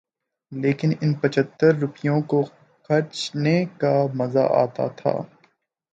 [0.51, 2.41] لیکن ان پچھتر روپوں کو
[2.89, 5.13] خرچنے کا مزہ آتا تھا۔